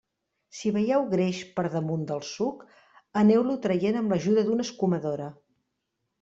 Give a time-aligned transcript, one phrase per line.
[0.59, 2.65] Si veieu greix per damunt del suc,
[3.23, 5.31] aneu-lo traient amb l'ajuda d'una escumadora.